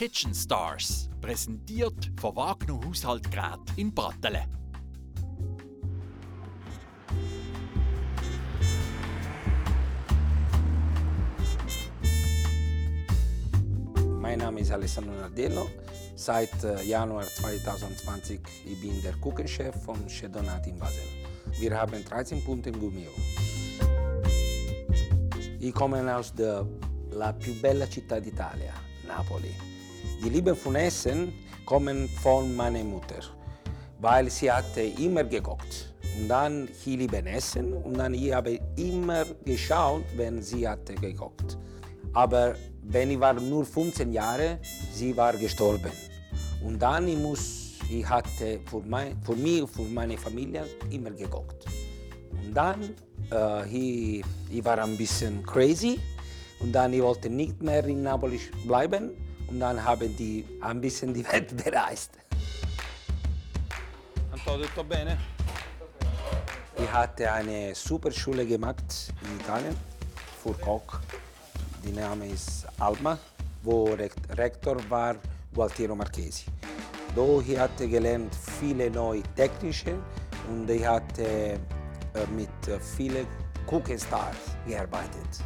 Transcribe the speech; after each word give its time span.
Kitchen 0.00 0.32
Stars, 0.32 1.10
präsentiert 1.20 2.10
von 2.18 2.34
Wagner 2.34 2.80
Haushaltgerät 2.86 3.60
in 3.76 3.92
Brattelen. 3.92 4.48
Mein 14.18 14.38
Name 14.38 14.60
ist 14.60 14.72
Alessandro 14.72 15.12
Nardello. 15.12 15.68
Seit 16.16 16.64
äh, 16.64 16.82
Januar 16.82 17.26
2020 17.26 18.40
ich 18.64 18.80
bin 18.80 19.02
der 19.02 19.12
Küchenchef 19.20 19.84
von 19.84 20.06
Chedonat 20.06 20.66
in 20.66 20.78
Basel. 20.78 21.04
Wir 21.58 21.78
haben 21.78 22.02
13 22.02 22.42
Punkte 22.42 22.70
in 22.70 22.80
Gummio. 22.80 23.10
Ich 25.58 25.74
komme 25.74 26.16
aus 26.16 26.32
der 26.32 26.66
la 27.12 27.34
più 27.34 27.52
bella 27.60 27.86
città 27.86 28.18
d'Italia, 28.18 28.72
Napoli. 29.06 29.69
Die 30.22 30.28
Liebe 30.28 30.54
von 30.54 30.76
Essen 30.76 31.32
kommen 31.64 32.08
von 32.08 32.54
meiner 32.56 32.84
Mutter, 32.84 33.20
weil 34.00 34.28
sie 34.30 34.50
hatte 34.50 34.82
immer 34.82 35.24
gekocht. 35.24 35.94
Und 36.18 36.28
dann 36.28 36.68
ich 36.68 36.86
liebe 36.86 37.24
Essen 37.24 37.72
und 37.72 37.96
dann 37.96 38.14
ich 38.14 38.32
habe 38.32 38.58
immer 38.76 39.24
geschaut, 39.44 40.04
wenn 40.16 40.42
sie 40.42 40.66
hatte 40.68 40.94
gekocht. 40.94 41.58
Aber 42.12 42.54
wenn 42.82 43.10
ich 43.10 43.20
war 43.20 43.34
nur 43.34 43.64
15 43.64 44.12
Jahre, 44.12 44.58
sie 44.92 45.16
war 45.16 45.32
gestorben. 45.34 45.92
Und 46.64 46.80
dann 46.80 47.06
ich 47.08 47.16
muss, 47.16 47.78
ich 47.88 48.08
hatte 48.08 48.60
für, 48.66 48.80
mein, 48.80 49.20
für 49.22 49.36
mich 49.36 49.68
für 49.70 49.82
meine 49.82 50.18
Familie 50.18 50.66
immer 50.90 51.10
gekocht. 51.10 51.64
Und 52.32 52.52
dann 52.54 52.94
äh, 53.30 53.68
ich, 53.68 54.24
ich 54.50 54.64
war 54.64 54.78
ein 54.78 54.96
bisschen 54.96 55.42
crazy 55.44 56.00
und 56.60 56.72
dann 56.72 56.92
ich 56.92 57.02
wollte 57.02 57.30
nicht 57.30 57.62
mehr 57.62 57.84
in 57.86 58.02
Napoli 58.02 58.40
bleiben 58.66 59.12
und 59.50 59.60
dann 59.60 59.82
haben 59.84 60.16
die 60.16 60.44
ein 60.60 60.80
bisschen 60.80 61.12
die 61.12 61.24
Welt 61.30 61.54
bereist. 61.64 62.12
Ich 66.78 66.92
hatte 66.92 67.30
eine 67.32 67.74
super 67.74 68.10
Schule 68.10 68.46
gemacht 68.46 69.12
in 69.22 69.40
Italien 69.40 69.76
für 70.42 70.54
Koch. 70.54 71.00
Die 71.84 71.92
Name 71.92 72.26
ist 72.28 72.66
Alma, 72.78 73.18
wo 73.62 73.84
Rekt- 73.94 74.36
Rektor 74.38 74.76
war 74.88 75.16
Gualtiero 75.54 75.94
Marchesi. 75.94 76.46
Da 77.14 77.22
ich 77.46 77.58
hatte 77.58 77.88
gelernt 77.88 78.34
viele 78.58 78.90
neue 78.90 79.22
technische 79.34 79.94
und 80.48 80.70
ich 80.70 80.86
hatte 80.86 81.24
äh, 81.24 81.58
mit 82.34 82.48
äh, 82.68 82.78
vielen 82.80 83.26
Cooking 83.66 83.98
Stars 83.98 84.36
gearbeitet. 84.66 85.42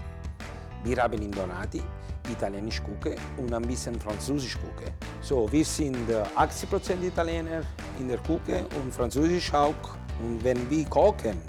Wir 0.84 1.02
haben 1.02 1.20
in 1.20 1.30
Donati 1.32 1.82
italienisch 2.30 2.82
Küche 2.82 3.16
und 3.36 3.52
ein 3.52 3.62
bisschen 3.62 3.98
französisch 4.00 4.56
Küche. 4.58 4.92
So, 5.20 5.50
wir 5.50 5.64
sind 5.64 6.08
äh, 6.10 6.22
80% 6.36 7.02
Italiener 7.02 7.62
in 7.98 8.08
der 8.08 8.18
Küche 8.18 8.66
und 8.82 8.92
Französisch 8.92 9.52
auch. 9.52 9.74
Und 10.22 10.42
wenn 10.42 10.68
wir 10.70 10.84
kochen, 10.86 11.40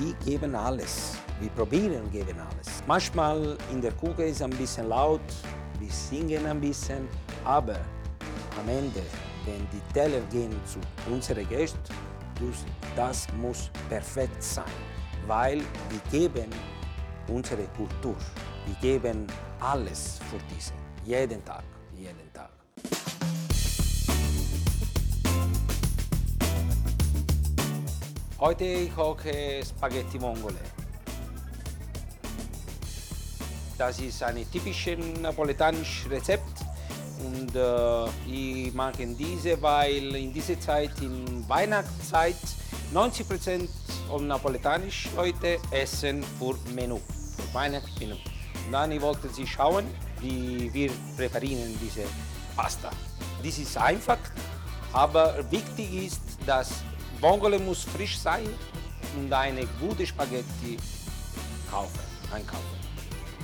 wir 0.00 0.14
geben 0.24 0.54
alles. 0.54 1.16
Wir 1.40 1.50
probieren 1.50 2.10
geben 2.10 2.36
alles. 2.38 2.82
Manchmal 2.86 3.56
in 3.72 3.80
der 3.80 3.92
Küche 3.92 4.24
ist 4.24 4.42
ein 4.42 4.50
bisschen 4.50 4.88
laut, 4.88 5.20
wir 5.80 5.90
singen 5.90 6.46
ein 6.46 6.60
bisschen, 6.60 7.08
aber 7.44 7.76
am 8.60 8.68
Ende, 8.68 9.02
wenn 9.44 9.66
die 9.72 9.92
Teller 9.92 10.20
gehen 10.30 10.52
zu 10.64 10.78
unseren 11.12 11.48
Gästen, 11.48 11.78
das 12.96 13.26
muss 13.40 13.70
perfekt 13.88 14.42
sein, 14.42 14.64
weil 15.26 15.58
wir 15.58 16.00
geben 16.10 16.50
unsere 17.28 17.64
Kultur, 17.76 18.16
wir 18.66 18.74
geben 18.80 19.26
alles 19.60 20.18
für 20.30 20.38
diese, 20.54 20.72
jeden 21.04 21.44
Tag, 21.44 21.64
jeden 21.96 22.32
Tag. 22.32 22.50
Heute 28.38 28.64
ich 28.64 28.94
koche 28.94 29.62
Spaghetti 29.64 30.20
Vongole. 30.20 30.56
Das 33.78 33.98
ist 33.98 34.22
ein 34.22 34.46
typisches 34.50 34.98
napoletanisches 35.20 36.10
Rezept 36.10 36.60
und 37.24 37.54
äh, 37.56 38.06
ich 38.26 38.72
mag 38.74 38.94
diese, 38.98 39.60
weil 39.60 40.14
in 40.14 40.32
dieser 40.32 40.58
Zeit, 40.60 40.92
in 41.00 41.48
Weihnachtszeit, 41.48 42.36
90% 42.92 43.68
von 44.08 44.26
napoletanische 44.26 45.08
Leute 45.16 45.58
essen 45.70 46.22
für 46.38 46.54
Menü, 46.72 46.98
für 46.98 47.54
Weihnachtsmenü. 47.54 48.14
Dann 48.70 48.92
ich 48.92 49.00
wollte 49.00 49.28
sie 49.28 49.46
schauen, 49.46 49.84
wie 50.20 50.72
wir 50.72 50.90
präparieren 51.16 51.78
diese 51.80 52.04
Pasta. 52.56 52.90
Dies 53.42 53.58
ist 53.58 53.76
einfach, 53.76 54.18
aber 54.92 55.34
wichtig 55.50 56.06
ist, 56.06 56.22
dass 56.46 56.70
Vongole 57.20 57.58
muss 57.58 57.82
frisch 57.82 58.18
sein 58.18 58.48
und 59.16 59.32
eine 59.32 59.66
gute 59.80 60.06
Spaghetti 60.06 60.78
kaufen, 61.70 62.00
einkaufen. 62.32 62.78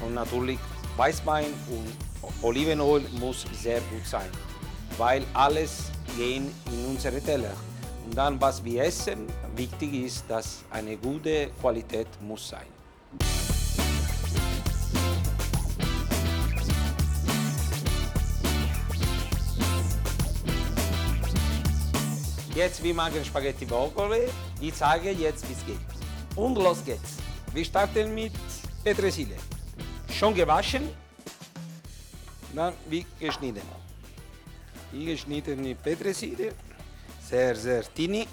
Und 0.01 0.15
natürlich 0.15 0.59
Weißwein 0.97 1.47
und 1.69 2.43
Olivenöl 2.43 3.03
muss 3.19 3.47
sehr 3.53 3.81
gut 3.81 4.07
sein, 4.07 4.29
weil 4.97 5.25
alles 5.35 5.91
gehen 6.17 6.55
in 6.67 6.87
unsere 6.87 7.21
Teller. 7.21 7.53
Und 8.07 8.17
dann, 8.17 8.41
was 8.41 8.65
wir 8.65 8.85
essen, 8.85 9.27
wichtig 9.55 9.95
ist, 9.95 10.25
dass 10.29 10.65
eine 10.71 10.97
gute 10.97 11.51
Qualität 11.61 12.09
muss 12.23 12.49
sein. 12.49 12.80
Jetzt, 22.61 22.83
wir 22.83 22.93
machen 22.93 23.25
Spaghetti 23.25 23.67
Vongole. 23.67 24.29
Ich 24.61 24.75
zeige 24.75 25.13
jetzt, 25.13 25.49
wie 25.49 25.55
es 25.55 25.65
geht. 25.65 25.79
Und 26.37 26.57
los 26.57 26.85
geht's. 26.85 27.17
Wir 27.55 27.65
starten 27.65 28.15
mit 28.15 28.35
Petersilie. 28.85 29.39
Schon 30.13 30.35
gewaschen, 30.35 30.91
dann 32.55 32.75
wie 32.91 33.07
geschnitten. 33.19 33.67
Wie 34.93 35.07
geschnittene 35.07 35.75
Petersilie, 35.75 36.53
sehr, 37.31 37.57
sehr 37.57 37.83
tini. 37.95 38.29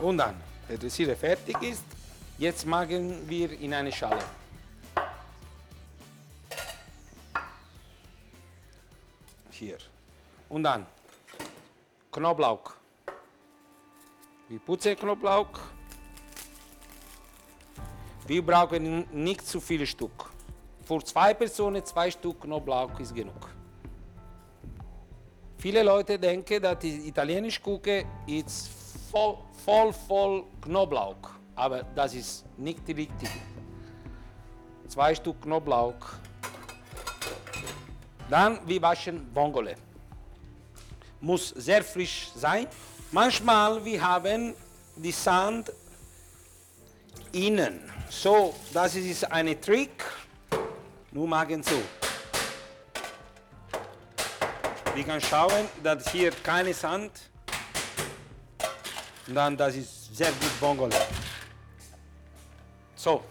Und 0.00 0.16
dann, 0.16 0.40
Petersilie 0.66 1.14
fertig 1.14 1.60
ist, 1.60 1.84
jetzt 2.38 2.64
machen 2.64 3.28
wir 3.28 3.52
in 3.60 3.74
eine 3.74 3.92
Schale. 3.92 4.24
Hier. 9.50 9.76
Und 10.48 10.62
dann 10.62 10.86
Knoblauch. 12.10 12.85
Wir 14.48 14.60
putzen 14.60 14.94
Knoblauch. 14.94 15.58
Wir 18.28 18.46
brauchen 18.46 19.04
nicht 19.12 19.44
zu 19.44 19.60
viele 19.60 19.84
Stück. 19.84 20.30
Für 20.84 21.02
zwei 21.02 21.34
Personen 21.34 21.84
zwei 21.84 22.08
Stück 22.12 22.40
Knoblauch 22.42 23.00
ist 23.00 23.12
genug. 23.12 23.50
Viele 25.58 25.82
Leute 25.82 26.16
denken, 26.16 26.62
dass 26.62 26.78
die 26.78 27.08
italienische 27.08 27.60
Küche 27.60 28.04
ist 28.28 28.70
voll, 29.10 29.38
voll, 29.64 29.92
voll 29.92 30.44
Knoblauch. 30.60 31.30
Aber 31.56 31.82
das 31.82 32.14
ist 32.14 32.44
nicht 32.56 32.86
richtig. 32.86 33.28
Zwei 34.86 35.12
Stück 35.16 35.42
Knoblauch. 35.42 35.94
Dann 38.30 38.60
wir 38.64 38.80
waschen 38.80 39.26
Vongole. 39.34 39.74
Muss 41.20 41.48
sehr 41.48 41.82
frisch 41.82 42.30
sein. 42.36 42.68
Manchmal 43.12 43.84
wir 43.84 44.02
haben 44.02 44.54
die 44.96 45.12
Sand 45.12 45.72
innen. 47.32 47.92
So, 48.10 48.54
das 48.72 48.94
ist 48.96 49.30
ein 49.30 49.60
Trick. 49.60 50.04
Nur 51.12 51.28
machen 51.28 51.62
so. 51.62 51.80
Wir 54.94 55.04
können 55.04 55.20
schauen, 55.20 55.68
dass 55.82 56.10
hier 56.10 56.30
keine 56.42 56.74
Sand. 56.74 57.12
Und 59.28 59.34
dann, 59.34 59.56
das 59.56 59.76
ist 59.76 60.16
sehr 60.16 60.30
gut 60.32 60.60
Vongole. 60.60 60.96
So, 62.94 63.22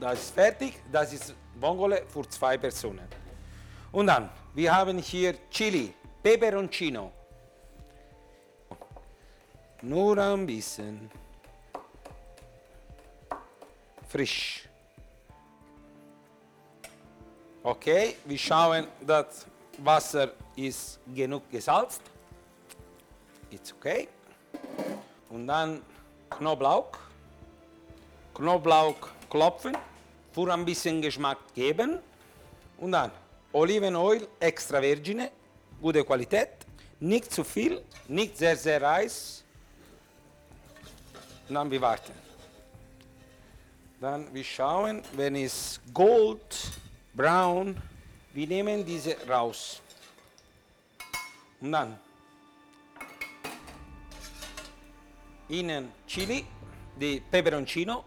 das 0.00 0.20
ist 0.20 0.34
fertig. 0.34 0.74
Das 0.90 1.12
ist 1.12 1.34
Vongole 1.58 2.02
für 2.08 2.28
zwei 2.28 2.56
Personen. 2.56 3.06
Und 3.92 4.06
dann, 4.06 4.28
wir 4.54 4.74
haben 4.74 4.98
hier 4.98 5.34
Chili, 5.50 5.92
Peperoncino. 6.22 7.12
Nur 9.82 10.18
ein 10.18 10.46
bisschen. 10.46 11.10
Frisch. 14.08 14.68
Okay, 17.62 18.16
wir 18.24 18.38
schauen, 18.38 18.86
das 19.06 19.46
Wasser 19.78 20.32
ist 20.56 20.98
genug 21.14 21.50
gesalzt. 21.50 22.02
It's 23.50 23.72
okay. 23.72 24.08
Und 25.28 25.46
dann 25.46 25.82
Knoblauch. 26.30 26.92
Knoblauch 28.34 28.96
klopfen, 29.28 29.76
für 30.32 30.52
ein 30.52 30.64
bisschen 30.64 31.02
Geschmack 31.02 31.38
geben. 31.54 31.98
Und 32.78 32.92
dann 32.92 33.10
Olivenöl 33.52 34.28
extra 34.38 34.80
vergine 34.80 35.30
gute 35.80 36.04
Qualität, 36.04 36.50
nicht 36.98 37.32
zu 37.32 37.42
viel, 37.44 37.82
nicht 38.08 38.36
sehr, 38.36 38.56
sehr 38.56 38.80
heiß. 38.80 39.44
Und 41.50 41.54
dann 41.54 41.68
wir 41.68 41.80
warten. 41.80 42.12
Dann 44.00 44.32
wir 44.32 44.44
schauen, 44.44 45.02
wenn 45.14 45.34
es 45.34 45.80
gold, 45.92 46.70
braun, 47.12 47.76
wir 48.32 48.46
nehmen 48.46 48.86
diese 48.86 49.16
raus. 49.28 49.82
Und 51.60 51.72
dann 51.72 51.98
innen 55.48 55.90
Chili, 56.06 56.44
die 56.94 57.18
Peperoncino. 57.18 58.04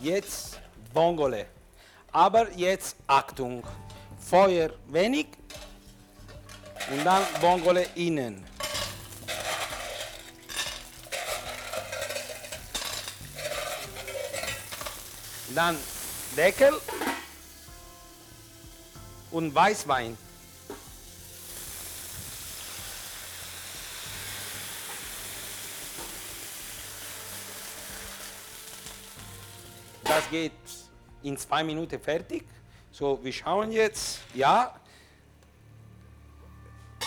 Jetzt 0.00 0.60
Vongole. 0.94 1.46
Aber 2.12 2.48
jetzt 2.52 2.94
Achtung, 3.08 3.64
Feuer 4.20 4.70
wenig 4.86 5.26
und 6.92 7.04
dann 7.04 7.24
Vongole 7.40 7.84
innen. 7.96 8.47
Dann 15.58 15.76
Deckel 16.36 16.72
und 19.32 19.52
Weißwein. 19.52 20.16
Das 30.04 30.30
geht 30.30 30.52
in 31.24 31.36
zwei 31.36 31.64
Minuten 31.64 32.00
fertig. 32.00 32.44
So, 32.92 33.18
wir 33.20 33.32
schauen 33.32 33.72
jetzt. 33.72 34.20
Ja, 34.34 34.78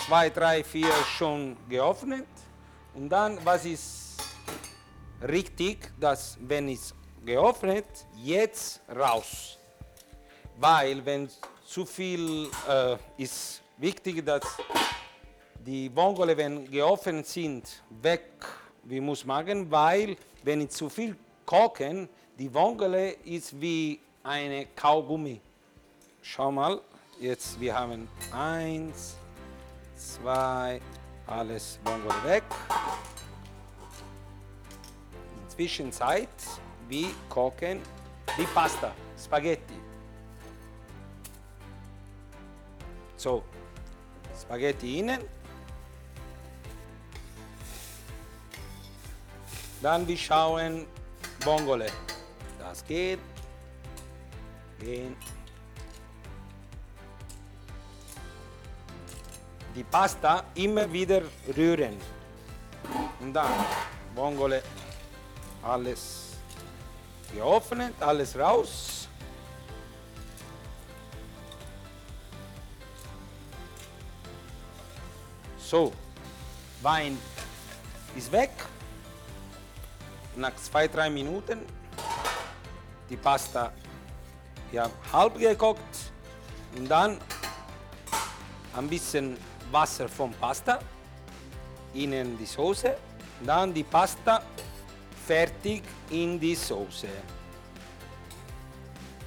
zwei, 0.06 0.30
drei, 0.30 0.62
vier 0.62 0.92
schon 1.18 1.56
geöffnet. 1.70 2.28
Und 2.96 3.08
dann, 3.08 3.40
was 3.46 3.64
ist 3.64 4.18
richtig, 5.22 5.94
dass 5.98 6.38
wenn 6.42 6.68
es 6.68 6.94
geöffnet, 7.26 7.86
jetzt 8.16 8.82
raus. 8.90 9.58
Weil 10.58 11.06
wenn 11.06 11.30
zu 11.66 11.86
viel 11.86 12.50
äh, 12.68 12.98
ist 13.18 13.62
wichtig, 13.78 14.26
dass 14.26 14.44
die 15.66 15.94
Vongole, 15.96 16.36
wenn 16.36 16.70
geöffnet 16.70 17.28
sind, 17.28 17.84
weg, 18.02 18.46
wir 18.84 19.02
muss 19.02 19.26
machen, 19.26 19.70
weil 19.70 20.18
wenn 20.44 20.62
ich 20.62 20.70
zu 20.70 20.90
viel 20.90 21.16
kochen, 21.46 22.10
die 22.38 22.52
Vongole 22.54 23.12
ist 23.26 23.60
wie 23.60 24.00
eine 24.24 24.66
Kaugummi. 24.76 25.40
Schau 26.22 26.52
mal, 26.52 26.82
jetzt 27.20 27.60
wir 27.60 27.78
haben 27.78 28.08
eins, 28.32 29.16
zwei, 29.96 30.82
alles 31.28 31.80
Vongole 31.84 32.24
weg. 32.24 32.44
In 35.14 35.42
der 35.42 35.50
Zwischenzeit 35.50 36.30
wir 36.92 37.08
kochen 37.30 37.82
die 38.38 38.44
Pasta, 38.54 38.94
Spaghetti. 39.18 39.80
So, 43.16 43.44
Spaghetti 44.40 45.00
innen. 45.00 45.22
Dann 49.82 50.06
wir 50.06 50.18
schauen 50.18 50.86
Vongole. 51.40 51.88
Das 52.60 52.86
geht. 52.86 53.20
Gehen. 54.80 55.16
Die 59.74 59.84
Pasta 59.84 60.44
immer 60.56 60.92
wieder 60.92 61.22
rühren. 61.56 61.98
Und 63.22 63.34
dann 63.34 63.54
Vongole, 64.14 64.62
alles 65.64 66.21
geöffnet, 67.34 67.94
alles 68.00 68.38
raus. 68.38 69.08
So, 75.58 75.94
Wein 76.82 77.18
ist 78.16 78.32
weg. 78.32 78.52
Nach 80.36 80.56
zwei, 80.56 80.88
drei 80.88 81.10
Minuten 81.10 81.60
die 83.10 83.18
Pasta 83.18 83.72
ja, 84.72 84.90
halb 85.12 85.38
gekocht 85.38 85.80
und 86.78 86.88
dann 86.88 87.20
ein 88.76 88.88
bisschen 88.88 89.38
Wasser 89.70 90.08
vom 90.08 90.32
Pasta, 90.34 90.80
innen 91.94 92.38
die 92.38 92.46
Soße, 92.46 92.96
dann 93.46 93.74
die 93.74 93.84
Pasta 93.84 94.42
fertig 95.32 95.82
in 96.10 96.38
die 96.38 96.56
Soße. 96.56 97.08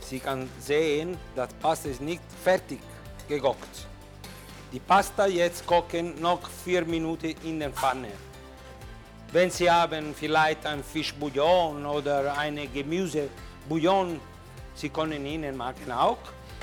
Sie 0.00 0.18
kann 0.18 0.50
sehen, 0.60 1.16
dass 1.34 1.48
Pasta 1.54 1.88
ist 1.88 2.02
nicht 2.02 2.20
fertig 2.42 2.80
gekocht. 3.26 3.74
Die 4.70 4.80
Pasta 4.80 5.26
jetzt 5.26 5.66
kochen 5.66 6.20
noch 6.20 6.42
vier 6.62 6.84
Minuten 6.84 7.34
in 7.42 7.58
der 7.58 7.70
Pfanne. 7.70 8.12
Wenn 9.32 9.50
Sie 9.50 9.70
haben 9.70 10.14
vielleicht 10.14 10.66
ein 10.66 10.84
Fischbouillon 10.84 11.86
oder 11.86 12.36
eine 12.36 12.66
Gemüsebouillon, 12.66 14.20
Sie 14.74 14.90
können 14.90 15.24
Ihnen 15.24 15.56
machen 15.56 15.90
auch. 15.90 16.18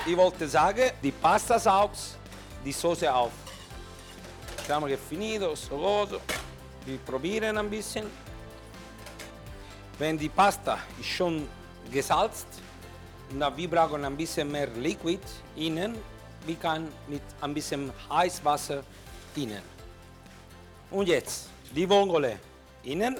Ich 0.05 0.15
wollte 0.15 0.47
sagen, 0.47 0.91
die 1.01 1.11
Pasta 1.11 1.57
saugt 1.57 1.97
die 2.63 2.73
Soße 2.73 3.11
auf. 3.11 3.31
Diciamo 4.59 4.85
che 4.85 4.93
è 4.93 4.97
finito, 4.97 5.55
sto 5.55 5.77
coso. 5.77 6.21
Wir 6.85 6.99
probieren 6.99 7.57
ein 7.57 7.69
bisschen. 7.69 8.05
Wenn 9.97 10.17
die 10.17 10.29
Pasta 10.29 10.79
ist 10.99 11.09
schon 11.09 11.47
gesalzt, 11.91 12.47
na, 13.33 13.55
wir 13.55 13.69
brauchen 13.69 14.03
ein 14.03 14.17
bisschen 14.17 14.51
mehr 14.51 14.67
Liquid 14.67 15.21
innen, 15.55 15.95
wir 16.45 16.55
können 16.55 16.91
mit 17.07 17.21
ein 17.39 17.53
bisschen 17.53 17.91
Heißwasser 18.09 18.83
innen. 19.35 19.61
Und 20.89 21.07
jetzt 21.07 21.47
die 21.75 21.87
Vongole 21.87 22.39
innen. 22.83 23.17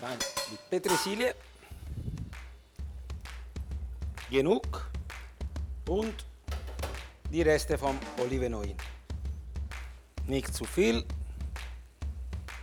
Dann 0.00 0.18
die 0.50 0.58
Petersilie. 0.70 1.34
Genug. 4.30 4.90
Und 5.88 6.24
die 7.30 7.42
Reste 7.42 7.78
vom 7.78 7.98
Olivenöl. 8.18 8.74
Nicht 10.26 10.52
zu 10.52 10.64
viel, 10.64 11.04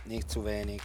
nicht 0.04 0.30
zu 0.30 0.44
wenig. 0.44 0.80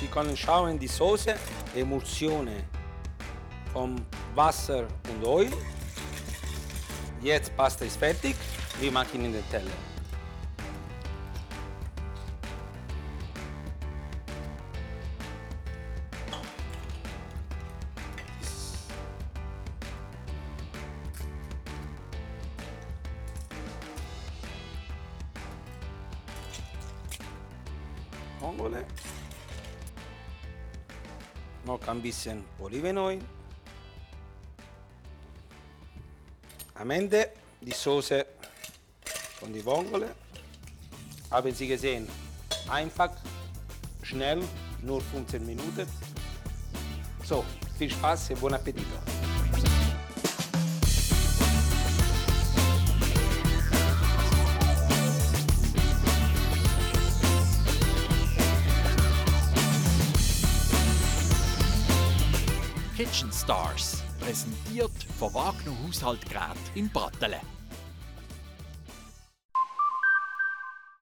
Sie 0.00 0.06
können 0.06 0.36
schauen, 0.36 0.78
die 0.78 0.88
Soße, 0.88 1.34
Emulsion 1.74 2.48
vom 3.72 3.96
Wasser 4.34 4.86
und 5.10 5.26
Öl. 5.26 5.50
Jetzt 7.20 7.56
Pasta 7.56 7.84
ist 7.84 7.96
fertig, 7.96 8.36
wir 8.80 8.92
machen 8.92 9.24
in 9.24 9.32
den 9.32 9.50
Teller. 9.50 9.87
Vongole. 28.40 28.84
Noch 31.64 31.86
ein 31.86 32.02
bisschen 32.02 32.44
Olivenöl. 32.58 33.18
Am 36.74 36.90
Ende 36.90 37.30
die 37.60 37.72
Soße 37.72 38.24
von 39.40 39.52
die 39.52 39.64
Vongole. 39.64 40.14
Haben 41.30 41.54
Sie 41.54 41.66
gesehen, 41.68 42.08
einfach, 42.70 43.10
schnell, 44.02 44.42
nur 44.82 45.00
15 45.00 45.44
Minuten. 45.44 45.86
So, 47.24 47.44
viel 47.76 47.90
Spaß 47.90 48.30
und 48.30 48.40
buon 48.40 48.54
appetito. 48.54 49.07
Kitchen 63.10 63.32
Stars, 63.32 64.02
präsentiert 64.20 64.92
von 65.18 65.32
Wagner 65.32 65.72
Haushaltgerät 65.82 66.58
in 66.74 66.90
Brattelen. 66.90 67.57